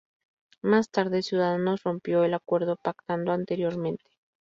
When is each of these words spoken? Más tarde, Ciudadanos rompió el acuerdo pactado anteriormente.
Más 0.63 0.89
tarde, 0.89 1.21
Ciudadanos 1.21 1.83
rompió 1.83 2.23
el 2.23 2.33
acuerdo 2.33 2.75
pactado 2.75 3.31
anteriormente. 3.33 4.09